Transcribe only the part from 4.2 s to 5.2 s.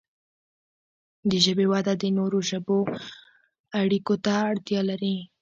ته اړتیا لري.